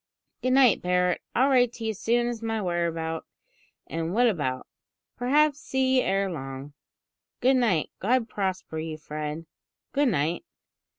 "Good 0.41 0.53
night, 0.53 0.81
Barret. 0.81 1.21
I'll 1.35 1.49
write 1.49 1.73
to 1.73 1.83
you 1.83 1.93
soon 1.93 2.25
as 2.25 2.39
to 2.39 2.45
my 2.45 2.59
whereabout 2.59 3.23
and 3.85 4.15
what 4.15 4.25
about. 4.27 4.65
Perhaps 5.15 5.59
see 5.59 5.97
you 5.97 6.03
ere 6.03 6.27
long." 6.27 6.73
"Good 7.39 7.57
night. 7.57 7.91
God 7.99 8.27
prosper 8.27 8.79
you, 8.79 8.97
Fred. 8.97 9.45
Good 9.91 10.09
night." 10.09 10.43